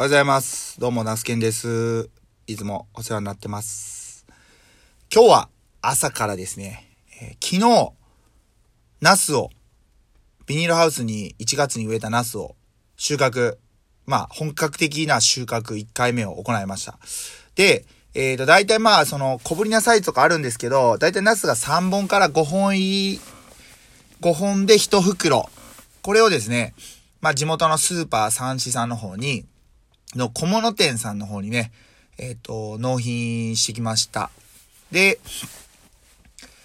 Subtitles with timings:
[0.00, 0.80] おはようございます。
[0.80, 2.08] どうも、ナスケンです。
[2.46, 4.24] いつもお世話になってます。
[5.14, 5.48] 今日は
[5.82, 6.88] 朝からですね、
[7.20, 7.92] えー昨日、
[9.02, 9.50] ナスを、
[10.46, 12.56] ビニールハウスに1月に植えたナスを
[12.96, 13.58] 収穫、
[14.06, 16.98] まあ、本格的な収穫1回目を行いました。
[17.54, 23.20] で、えっ、と、大体まあ、その、小ぶりなサイズとかあるんですけど、大体ナスが3本から5本入り、
[24.22, 25.50] 5本で1袋。
[26.00, 26.72] これをですね、
[27.20, 29.44] まあ、地元のスーパー三市さんの方に、
[30.14, 31.72] の小物店さんの方にね、
[32.18, 34.30] えっ、と、納品してきました。
[34.90, 35.18] で、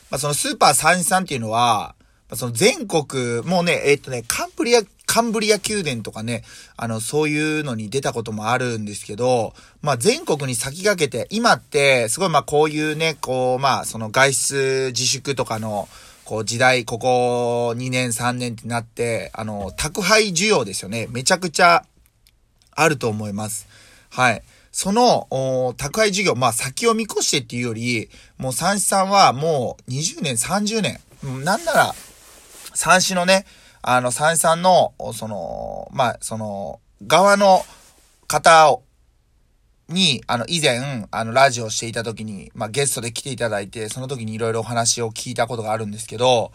[0.09, 1.95] まあ、そのスーパー三市さんっていうのは、
[2.29, 6.43] まあ、その全国、もうね、えっ、とね、カンブリア、カンブリア宮殿とかね、
[6.75, 15.87] あの、そういうのに出たこともあるんですけど、まあ、全国に先駆けて、今って、すごいま、こういうね、こう、まあ、その外出自粛とかの、
[16.25, 21.07] こう時代、ここ2年3年ってなって、あの、宅配需要ですよね。
[21.11, 21.85] めちゃくちゃ
[22.75, 23.67] あると思います。
[24.09, 24.43] はい。
[24.71, 30.99] その、宅配事業、まあ先を見越してっていうより、もう三子さんはもう20年、30年、
[31.43, 31.95] なんなら、
[32.73, 33.45] 三子のね、
[33.81, 37.65] あの三子さんの、その、まあその、側の
[38.27, 38.83] 方を、
[39.87, 46.51] に、あの、以前、あの、ラジオしていた時に、まあ、ゲストで来ていただいて、その時にいろいろお話を聞いたことがあるんですけど、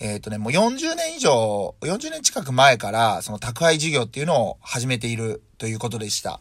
[0.00, 6.40] えっ、とね、もう40年以上、40年近く前から、その宅配事業っていうのを始めているということでした。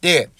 [0.00, 0.30] で、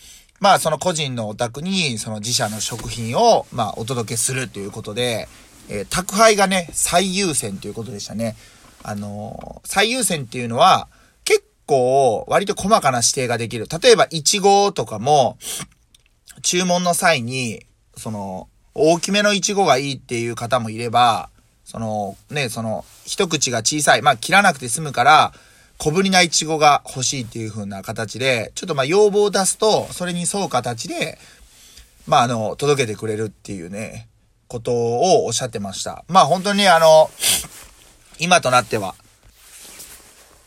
[0.40, 5.28] まあ、その個人のお宅に、その自社の食品を、まあ、お届けするということで、
[5.68, 8.36] えー宅配がね、最優先ということでしたね。
[8.82, 10.88] あのー最優先っていうのは、
[11.24, 13.66] 結構、割と細かな指定ができる。
[13.82, 15.38] 例えば、いちごとかも、
[16.42, 21.30] 注文の際に、その、大きめのイチゴがいいっていう方もいれば、
[21.76, 24.02] その、ね、その、一口が小さい。
[24.02, 25.34] まあ、切らなくて済むから、
[25.76, 31.18] 小ぶりなイチゴが欲しいっていう風な形で、ちょっとまあ、要望を出すと、それに沿う形で、
[32.06, 34.08] まあ、あの、届けてくれるっていうね、
[34.48, 36.06] ことをおっしゃってました。
[36.08, 37.10] まあ、本当にあの、
[38.18, 38.94] 今となっては、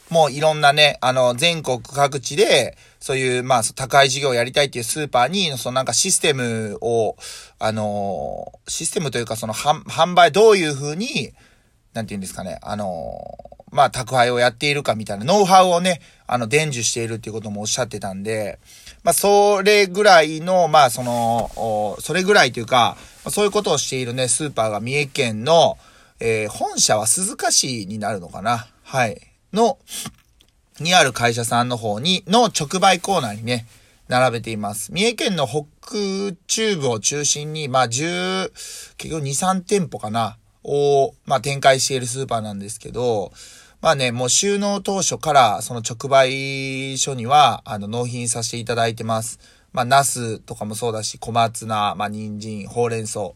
[0.09, 7.15] もういろんなね、あの、全国各地で、そういう、まあ、宅配事業をやりたいっていうスーパーに、そのなんかシステムを、
[7.59, 11.33] あの、システムというかその販売どういう風に、
[11.93, 13.37] なんて言うんですかね、あの、
[13.71, 18.59] まあ、宅配をやっているかみたいなノウハウをね、あの、伝授しているっていうこともおっしゃってたんで、
[19.03, 22.97] まあ、それぐらいの、まあ、その、それぐらいというか、
[23.29, 25.77] そういうことをしているね、スーパーが三重県の、
[26.19, 29.28] えー本社は鈴鹿市になるのかなはい。
[29.53, 29.77] の、
[30.79, 33.67] にある会社さんの方に、の直売コーナーにね、
[34.07, 34.91] 並べています。
[34.91, 35.65] 三重県の北
[36.47, 38.51] 中部を中心に、まあ、10、
[38.97, 43.31] 結局2、3店舗かな、を、まあ、展開しているスーパーなんですけど、
[43.81, 49.39] まあね、もう収納当初から、その直売所には、あの、納品させていただいてます。
[49.71, 53.31] まあ、ナスとかもそうだし、小松菜、まあ、人参、ほうれん草、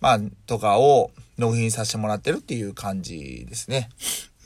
[0.00, 3.88] まあ、とかを納品させてもらってるっていう感じですね。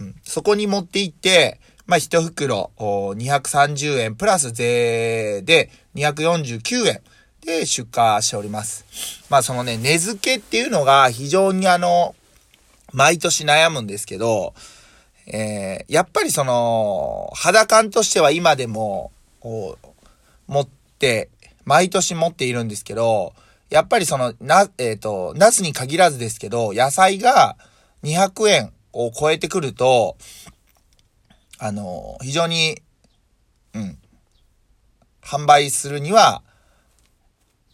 [0.00, 7.00] うん、そこに持って行って、まあ、一袋230円プラス税で249円
[7.44, 8.84] で出荷しております。
[9.28, 12.14] まあ、そのね、値付けっていうのが非常にあの、
[12.92, 14.54] 毎年悩むんですけど、
[15.26, 19.76] えーやっぱりその、肌感としては今でも、持
[20.60, 21.28] って、
[21.64, 23.34] 毎年持っているんですけど、
[23.70, 27.56] やっぱりその、な、えっ、と、ナスに限らずですけど、野菜が
[28.02, 30.16] 200円を超えてくると、
[31.58, 32.82] あの、非常に、
[33.74, 33.98] うん、
[35.22, 36.42] 販売するには、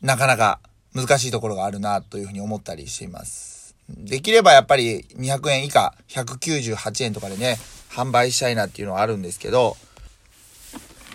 [0.00, 0.60] なかなか
[0.94, 3.74] 難しいところがあるな、というふうに思ったりしています。
[3.88, 7.58] できればやっぱり200円以下、198円とかでね、
[7.90, 9.76] 販売したいなっていうのはあるんですけど、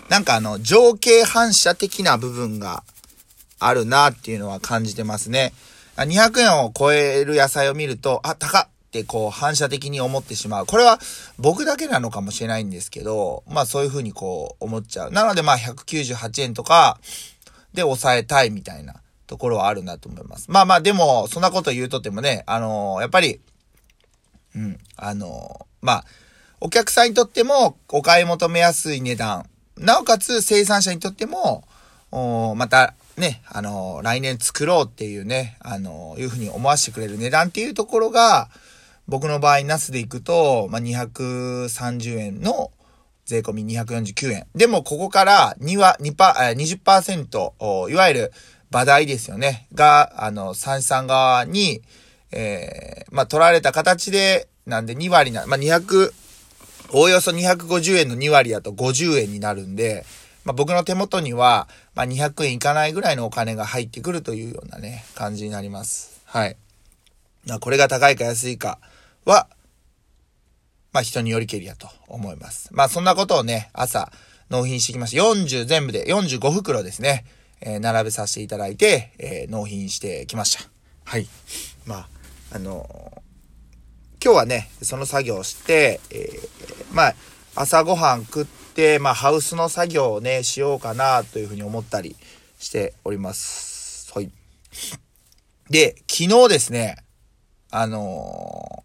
[0.08, 2.82] なんかあの、情景反射的な部分が
[3.58, 5.52] あるなっていうのは感じてますね。
[5.96, 8.68] 200円を超える野菜を見ると、あ、高っ
[9.00, 10.66] ってこう反射的に思ってしまう。
[10.66, 11.00] これは
[11.38, 15.10] 僕だけなのかもしれないんですけど、まあそういうふうにこう思っちゃう。
[15.10, 16.98] なのでまあ198円とか
[17.72, 18.94] で抑えたいみたいな
[19.26, 20.48] ところはあるなと思います。
[20.48, 23.40] まあまあでも、そんなこと言うとってもね、あのーやっぱり、
[24.54, 26.04] うん、あのーまあ、
[26.60, 29.46] お客さんにとってもお買い求めやすい値段。
[29.76, 31.64] なおかつ生産者にとっても、
[32.12, 38.50] おまたね、あのー来年作ろうっていうね、あのーいうふうに思わせてくれる値段っていうところが、
[39.06, 42.70] 僕の場合、ナスで行くと、まあ、230円の
[43.26, 44.46] 税込み249円。
[44.54, 48.32] でも、ここから2は、2パ、20%、いわゆる、
[48.74, 49.68] 場代ですよね。
[49.72, 51.80] が、あの、三子さん側に、
[52.32, 56.12] えーまあ、取られた形で、なんで2割な、まあ、200、
[56.92, 60.04] おおよそ250円の2割だと50円になるんで、
[60.44, 66.20] まあ、僕の手元には、まあ、200円いかないぐらいのお金が入ってくるというようなね、感じになります。
[66.24, 66.56] はい。
[67.46, 68.80] まあ、これが高いか安いか
[69.24, 69.48] は、
[70.92, 72.68] まあ、人によりけりやと思います。
[72.72, 74.12] まあ、そんなことをね、朝、
[74.50, 75.22] 納品してきました。
[75.22, 77.24] 40全部で45袋ですね、
[77.60, 80.68] えー、並べさせていただいて、えー、納品してきました。
[81.04, 81.26] はい。
[81.86, 82.08] まあ、
[82.52, 86.28] あのー、今日はね、その作業をして、え、
[86.92, 87.14] まあ、
[87.56, 92.16] 朝ごはん食って、まあ、ハウスの作業をね、しようかなというふうに思ったり
[92.58, 94.12] しております。
[94.14, 94.30] はい。
[95.70, 96.96] で、昨日ですね、
[97.70, 98.83] あの、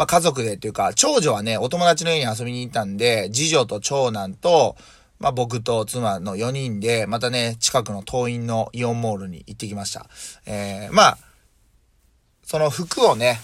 [0.00, 4.76] まあ、家族でっていうか、長女はね、お友達の家に遊びに行ったんで、次女と長男と、
[5.18, 10.06] まあ、僕と妻の4人で、またね、近くの東院のイオンモールに行ってきました。
[10.46, 11.18] えー、まあ、
[12.44, 13.40] その服をね、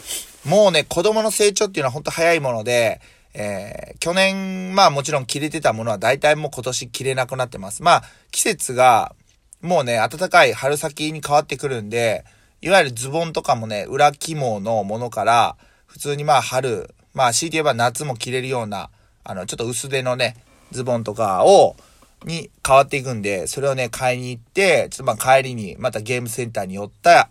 [0.47, 3.03] もうね、子供の成長っていうのはほんと早いもので、
[3.35, 7.83] えー、去年、まあもちろん着れてたものは大体もう今年着れなくなってます。
[7.83, 9.15] まあ、季節が、
[9.61, 12.25] もうね、暖かい春先に変わってくるんで、
[12.63, 18.91] いわゆるズボンとかもね、裏肝のものから、普通にまあ春、まあ強いて言えば夏も着れるような、
[19.25, 20.37] あの、ちょっと薄手のね、
[20.73, 21.77] ズボンとかを、
[22.25, 27.31] に変わっていくんで、それをね、買いに行って、ちょっとまあ帰りにまたゲームセンターに寄った、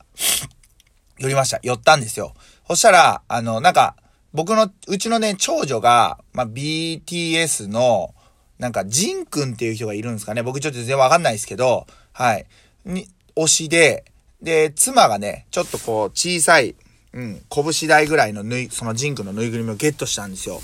[1.18, 1.60] 寄りました。
[1.64, 2.34] 寄ったんですよ。
[2.68, 3.96] そしたら、あの、なんか、
[4.34, 8.14] 僕の、うちのね、長女が、まあ、BTS の、
[8.60, 10.44] なんか、ジンくんっていう人がいるんですかね。
[10.44, 12.46] 僕ちょっと全然わかんないですけど、はい。
[12.86, 13.08] に、
[13.38, 14.04] 推しで、
[14.42, 16.76] で、妻がね、ちょっとこう、小さい、
[17.16, 20.60] うん、拳台ぐらいのぬい、そのジンクのぬいぐるみをゲットしたんですよ。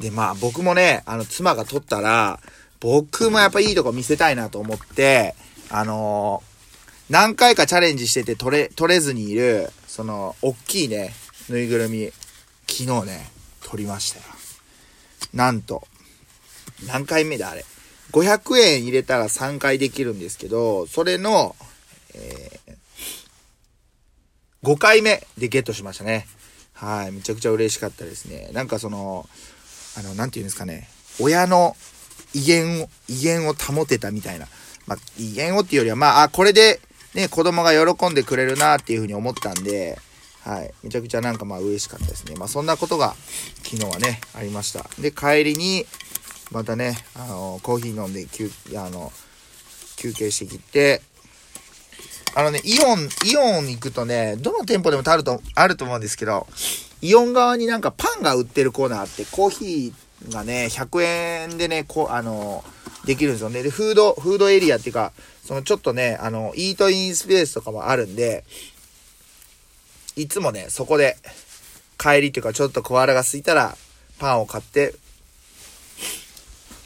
[0.00, 2.40] で、まあ僕もね、あの、妻が取ったら、
[2.80, 5.36] 僕もやっぱいいとこ見せたいなと思って、
[5.70, 11.14] あのー、何回かチャレンジしてて取れ、取れずにいる、その、おっきいね、
[11.48, 12.10] ぬいぐるみ、
[12.66, 13.30] 昨日ね、
[13.62, 14.24] 取りましたよ。
[15.32, 15.86] なんと、
[16.88, 17.64] 何回目だあれ。
[18.10, 21.54] 500円入れたら3回できるんですけど、それの、
[22.14, 22.63] えー、
[24.64, 26.26] 5回目でゲットしましたね。
[26.72, 27.12] はい。
[27.12, 28.48] めちゃくちゃ嬉しかったですね。
[28.52, 29.28] なんかその、
[29.96, 30.88] あの、なんて言うんですかね。
[31.20, 31.76] 親の
[32.32, 34.48] 威厳を、威厳を保てたみたいな。
[34.86, 36.80] まあ、威厳をっていうよりは、まあ、あ、これで、
[37.14, 39.98] ね、子供が喜んでくれるなっていうふうに思ったんで、
[40.44, 40.74] はい。
[40.82, 42.34] めちゃくちゃなんかまあ嬉しかったですね。
[42.36, 43.14] まあそんなことが
[43.62, 44.84] 昨日はね、ありました。
[45.00, 45.86] で、帰りに、
[46.50, 49.10] またね、あの、コーヒー飲んで休、あの、
[49.96, 51.00] 休憩してきて、
[52.36, 56.46] あのね、イオン、イオン行くとね、どの店舗でもあると、あると思うんですけど、
[57.00, 61.02] イオン側になんかパンが売ってるコーナーあって、コーヒーがね、100
[61.50, 62.64] 円でね、こう、あの、
[63.04, 63.62] できるんですよね。
[63.62, 65.12] で、フード、フードエリアっていうか、
[65.44, 68.44] そのちょっとね、あの、イートインスペースとかもあるんで、
[70.16, 71.16] いつもね、そこで、
[71.98, 73.76] 帰りっていうか、ちょっと小腹が空いたら、
[74.18, 74.94] パンを買って、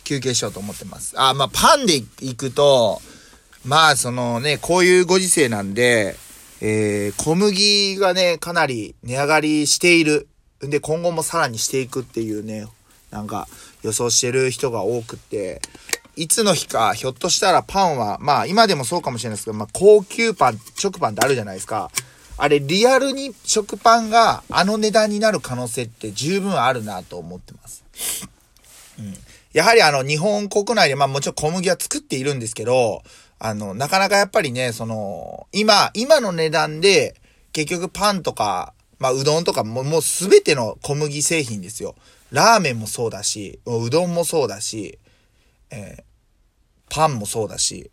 [0.05, 1.15] 休憩しようと思ってます。
[1.17, 3.00] あ、まあ、パンで行くと、
[3.65, 6.17] まあ、そのね、こういうご時世なんで、
[6.61, 10.29] えー、小麦がね、かなり値上がりしている。
[10.67, 12.67] んで、今後もさらにしていくっていうね、
[13.11, 13.47] なんか
[13.83, 15.61] 予想してる人が多くって、
[16.17, 21.91] いつの日か、ひょっとしたらパンは、まあ今でもそうかもしれないですけど、まあ高級パン、食パンってあるじゃないですか。
[22.37, 27.85] あれ、リアルに食パンがあの値段になる可能性って十分あるなと思ってます。
[28.99, 29.15] うん。
[29.53, 33.03] やはりあの、日本国内で、まあもちろん小麦は作っているんですけど、
[33.38, 37.16] あの、なかなかやっぱりね、その、今、今の値段で、
[37.52, 41.95] 結局パンとか、まあうどんとかも、もうすべての小麦製品ですよ。
[42.30, 44.99] ラーメンもそうだし、うどんもそうだし、
[45.71, 46.02] えー、
[46.90, 47.90] パンもそうだし、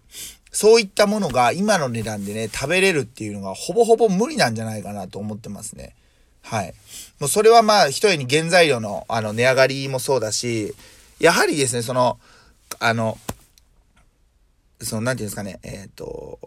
[0.52, 5.96] そういったものが今の値段でね、食べれるっていうのがほぼほぼ無理なんじゃないかなと思ってますね。
[6.42, 6.74] はい。
[7.20, 10.74] もうそれはまあ、一重に原材料のあの値上がりもそうだし、
[11.20, 12.20] やはりですね、その、
[12.80, 13.18] あの、
[14.82, 16.40] その、なんていうんですかね、えっ、ー、と、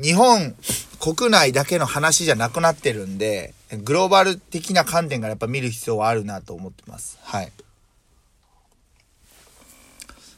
[0.00, 0.54] 日本
[1.00, 7.18] 国内だけの話じゃなくなってるんで、グローバル的な観点からやっぱ見る必要はあるなと思ってます。
[7.22, 7.52] はい。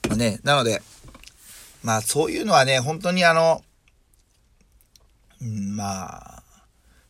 [0.09, 0.83] まあね、なので、
[1.83, 3.63] まあそういうのはね、本当にあの、
[5.43, 6.43] うん、まあ、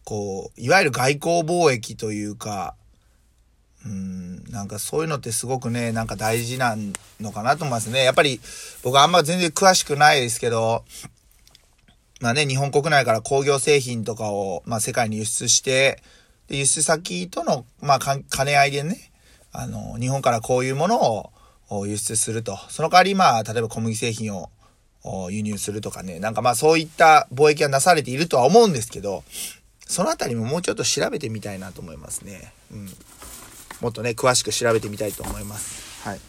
[0.05, 2.75] こう、いわゆる外交貿易というか、
[3.84, 6.76] うん、なんかそういうのってすごくね、なんか大事な
[7.20, 8.04] のかなと思いますね。
[8.04, 8.40] やっぱり
[8.82, 10.84] 僕あんま全然詳しくないですけど、
[12.20, 16.02] まあね、日本国内から工業製品とかを、まあ世界に輸出して、
[16.49, 19.10] で、輸出先との、まあ兼ね合いでね、
[19.52, 21.30] あの、日本からこういうもの
[21.70, 22.58] を輸出すると。
[22.68, 24.50] その代わりまあ、例えば小麦製品を
[25.30, 29.25] 輸入するとかね、なんかまあそういった貿易がなされているとは思うんですけど、
[29.87, 32.52] そのあたりももうちょっと調べてみたいなと思いますね。
[32.70, 32.88] うん。
[33.80, 36.06] もっとね、詳しく調べてみたいと思います。
[36.06, 36.20] はい。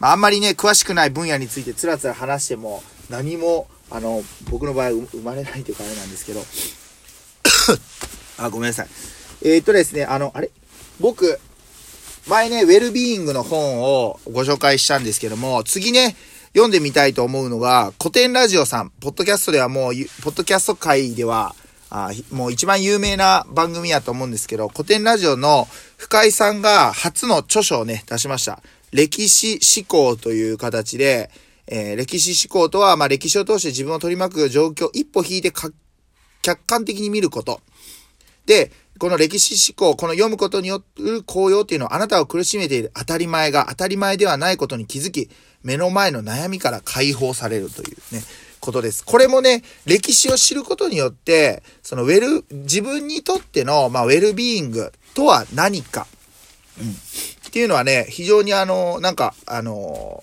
[0.00, 6.44] まあ、あんまりね、詳しくない分野についてつらつら話しても、何も、あの、僕の場合生まれないというかあれなんですけど、
[8.38, 8.88] あ、ごめんなさい。
[9.42, 10.50] えー、っとですね、あの、あれ？
[11.00, 11.40] 僕、
[12.26, 16.16] 前ね、ウェルビーイングの本をご紹介したんですけども、次ね、
[16.52, 19.92] 読んでみたいと思うのが、古典ラジオさん、ポッドキャストではもう、
[20.22, 21.54] ポッドキャスト界では、
[21.90, 25.66] あもう一番有名な番組やと思うんですけど、古典ラジオの
[25.96, 28.62] 深井さんが初の著書をね、出しました。
[28.92, 31.30] 歴史思考という形で、
[31.66, 35.74] えー、歴史思考とは、まあ、歴史を通して自分を取り巻く状況、一歩引いて客
[36.64, 37.60] 観的に見ること。
[38.46, 45.30] で、この歴史思考、この読むことによる効用っていうのはあなたを苦しめている当たり前が当たり前ではないことに気づき、
[45.62, 48.22] 目の前の悩みから解放されるというね、
[48.60, 49.04] ことです。
[49.04, 56.06] これもね、歴史を知ることによって、そのウェル、自分にとっての、まあ、ウェルビーイングとは何か、
[56.80, 56.90] うん。
[56.90, 60.22] っていうのはね、非常にあの、なんか、あの、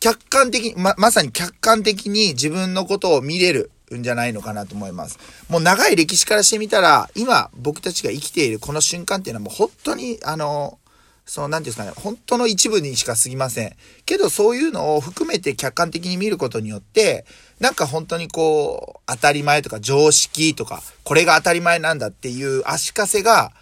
[0.00, 5.18] 客観的に、ま、まさに客観的に自分のことを見れるんじゃないのかなと思います。
[5.48, 10.78] もう長い歴史からしてみたら、今僕たちが生きているこの瞬間っていうのはもう本当に、あの、
[11.26, 13.76] その、なんていうんですかね、本当の一部にしか過ぎません。
[14.04, 17.24] けど、そういうのを含めて客観的に見ることによって、
[17.60, 23.52] なんか本当にこう、当たり前とか常識とか、これが当たり前なんだっていう足かせが、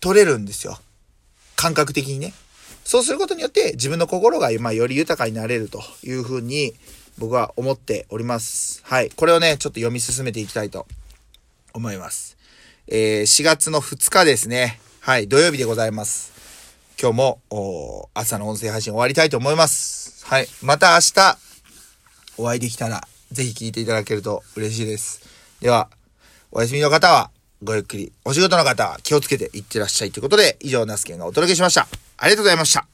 [0.00, 0.78] 取れるんですよ。
[1.56, 2.34] 感覚的にね。
[2.84, 6.74] そうすることによって、自分の心が、まあ、より豊かになれるというふうに、
[7.16, 8.82] 僕は思っております。
[8.84, 9.10] はい。
[9.10, 10.86] これをね、ちょっと読み進めていきたいと
[11.72, 12.36] 思います。
[12.86, 14.78] えー、4月の2日ですね。
[15.00, 16.34] はい、土曜日でございます。
[17.00, 17.16] 今日
[17.50, 20.26] も、朝の音声配信終わりたいと思います。
[20.26, 20.48] はい。
[20.62, 21.38] また明日、
[22.36, 25.22] お会いできたら、ぜひ聞いていただけると嬉しいです。
[25.60, 25.88] では、
[26.52, 27.30] お休みの方は、
[27.62, 31.88] ごゆっくり、お仕事の方は気をつけていってらっしゃいということで、以上、ナスケンがお届けしました。
[32.18, 32.93] ありがとうございました。